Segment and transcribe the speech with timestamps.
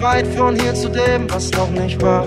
[0.00, 2.24] mich weit von hier zu dem, was noch nicht war.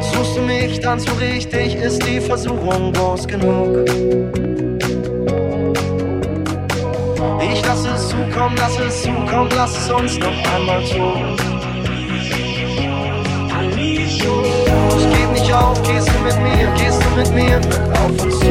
[0.00, 3.88] Suchst du mich dann so richtig, ist die Versuchung groß genug.
[7.40, 11.12] Ich lass es zukommen, lass es zukommen, lass es uns noch einmal zu.
[14.96, 17.60] Es geht nicht auf, gehst du mit mir, gehst du mit mir
[17.94, 18.46] auf uns zu.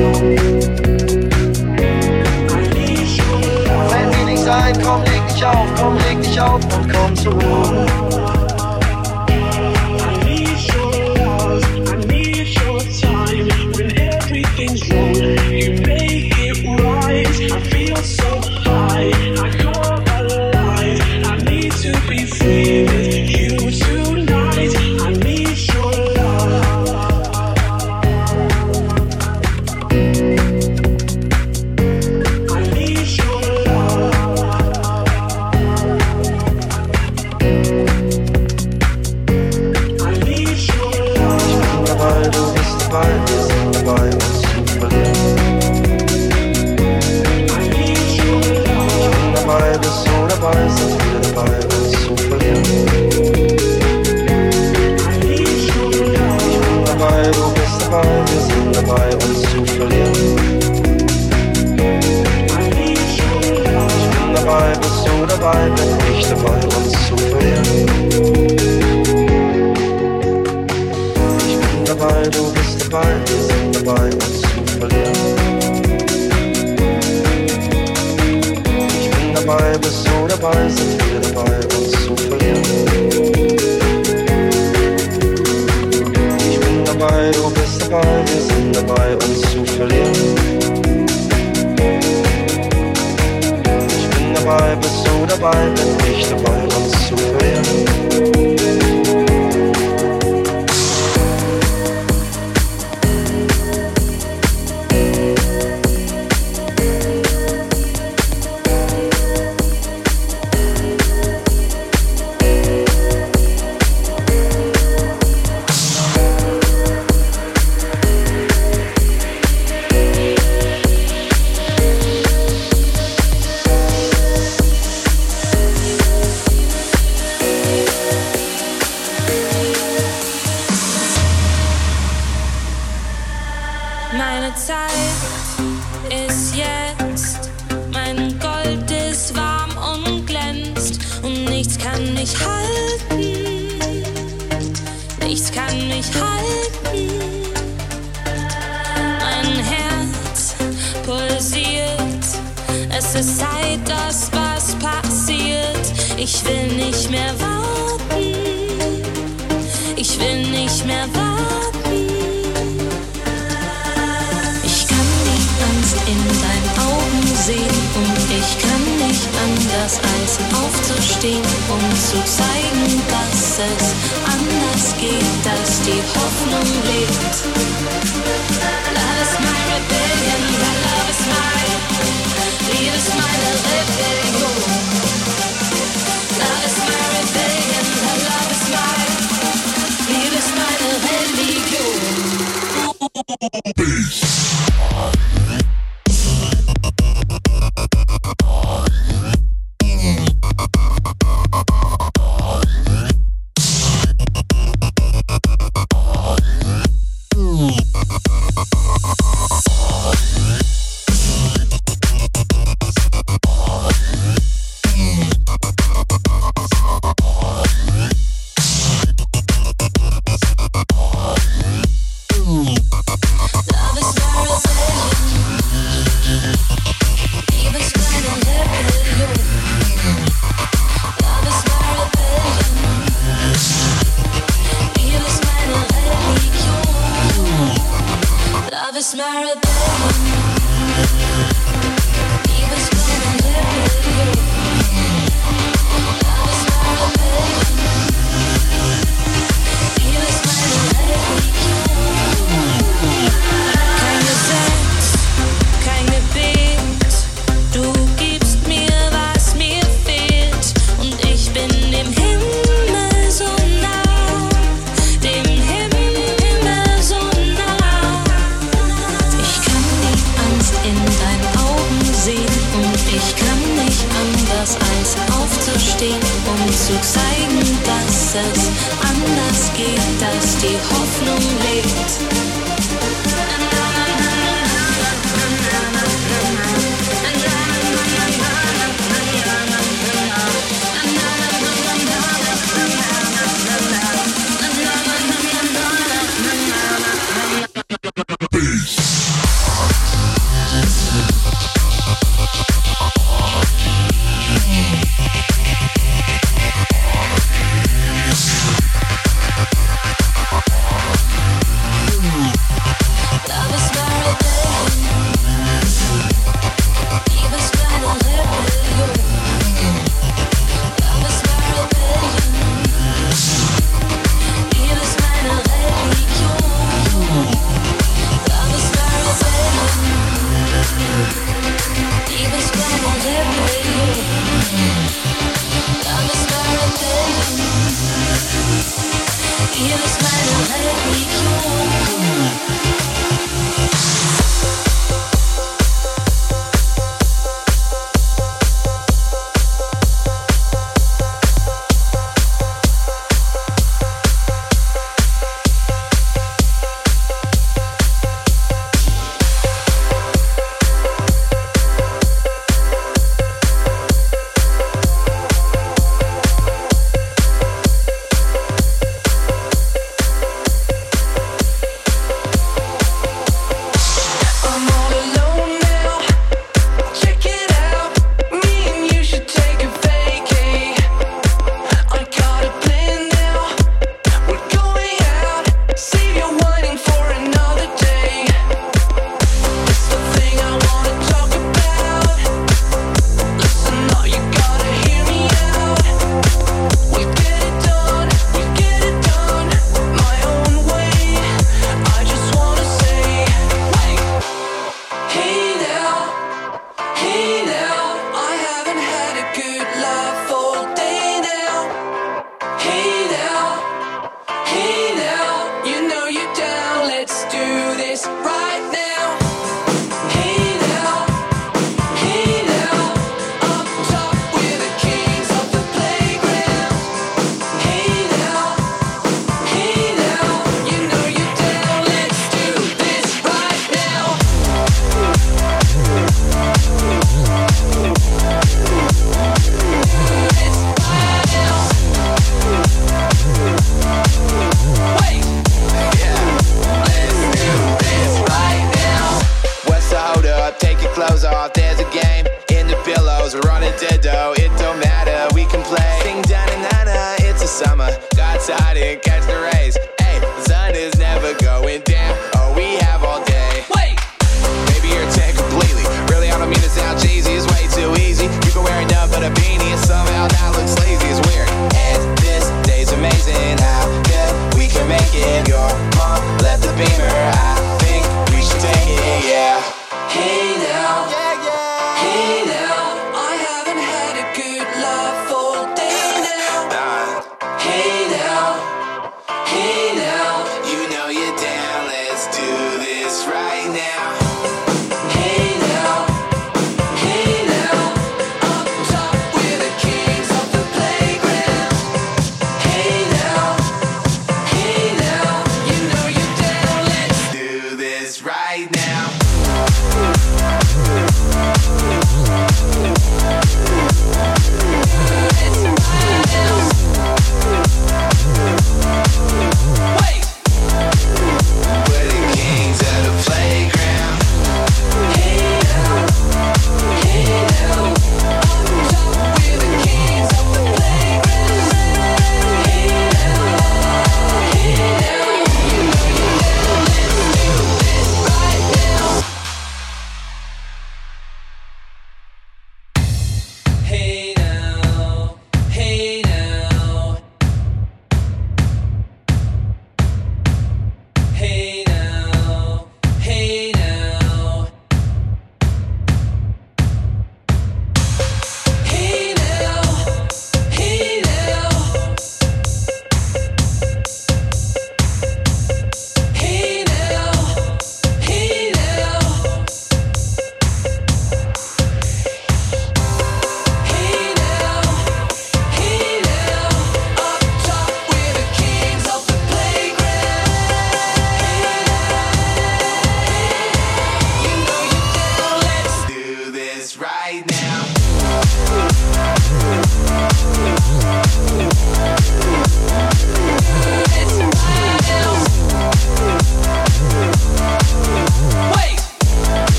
[3.90, 8.21] Wenn wir nicht sein, komm, leg auf, komm, leg dich auf und komm zur Ruhe.
[95.42, 96.61] Weinen nicht dabei.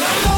[0.00, 0.37] la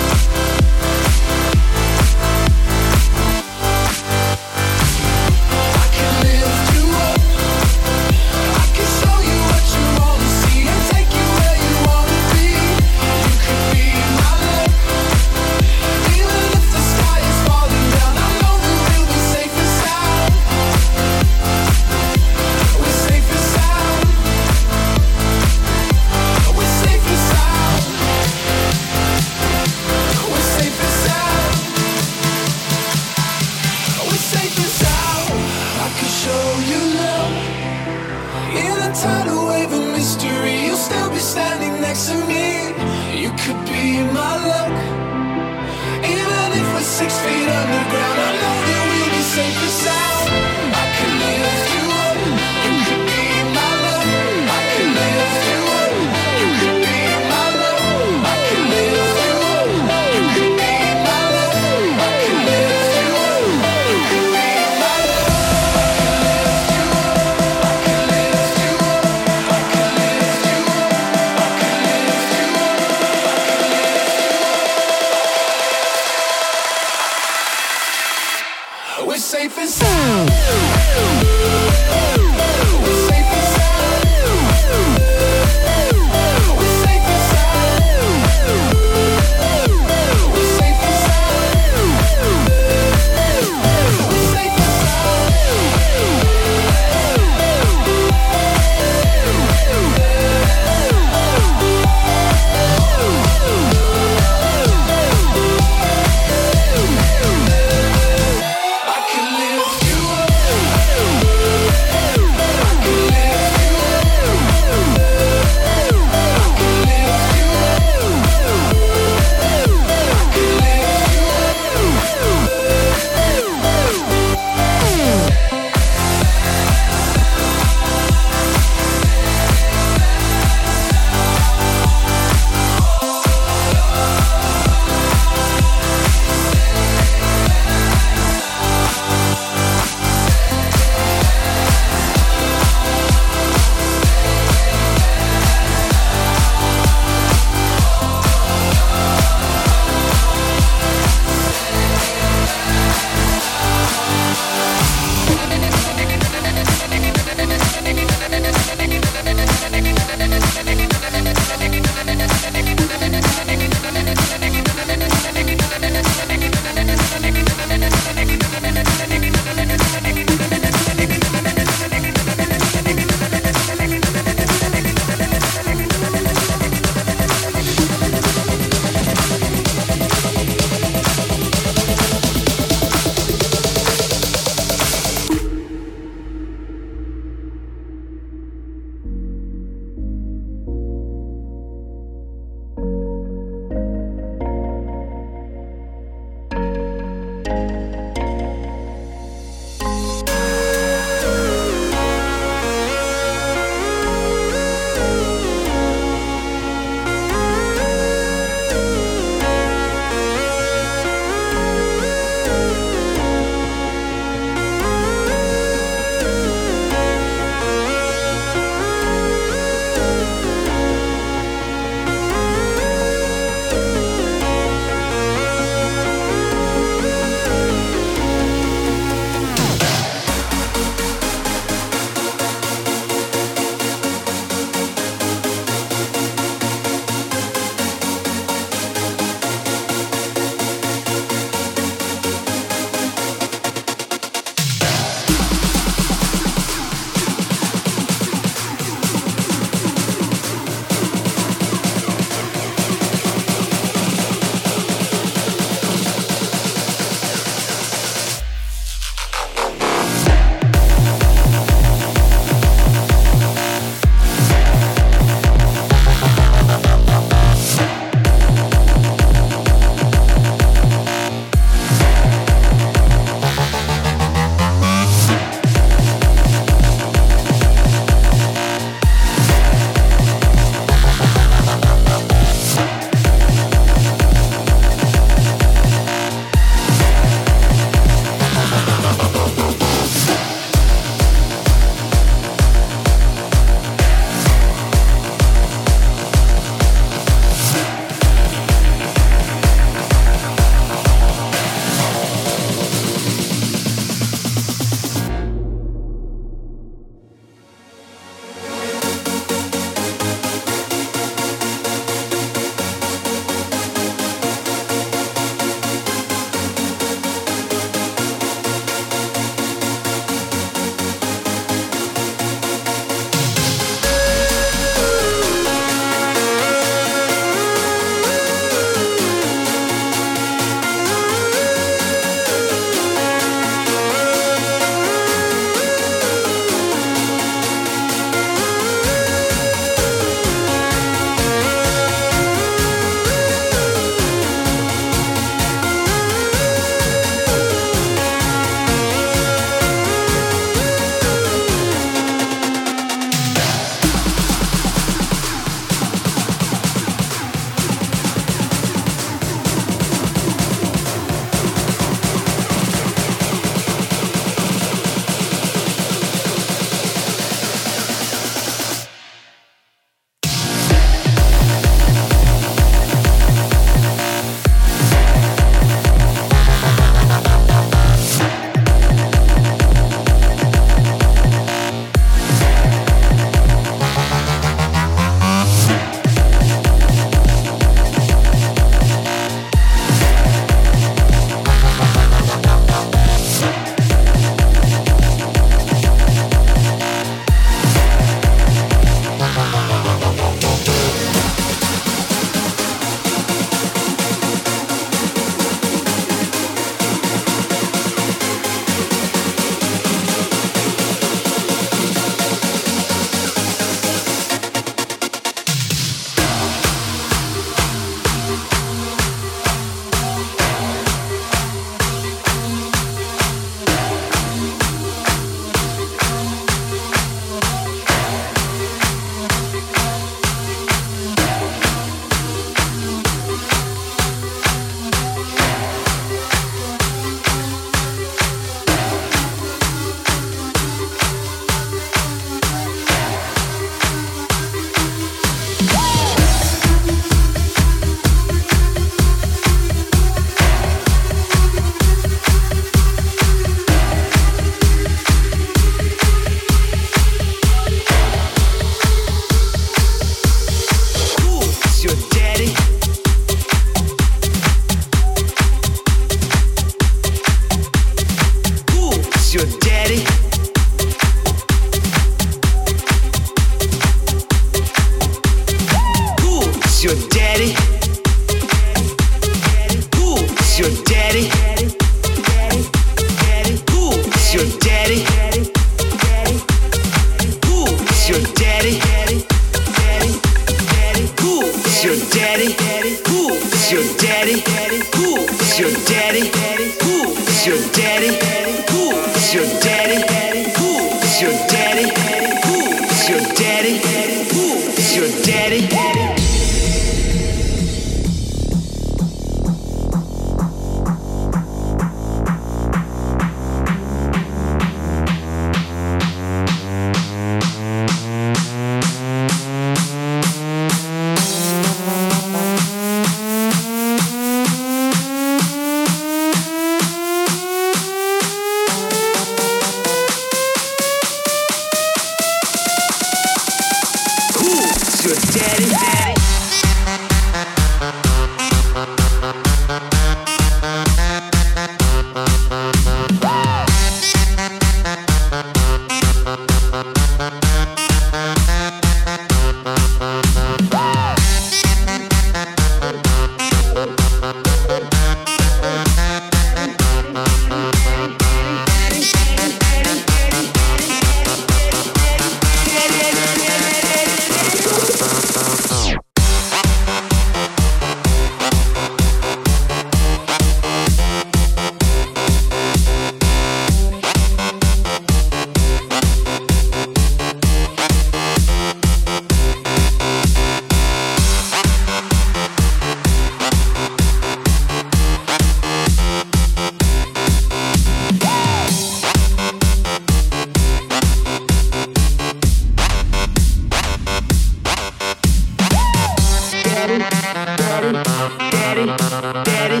[599.16, 600.00] Daddy,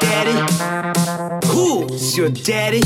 [0.00, 2.80] daddy, who's your daddy?